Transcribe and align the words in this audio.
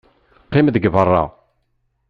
Qqim 0.45 0.67
deg 0.73 0.89
beṛṛa! 0.93 1.23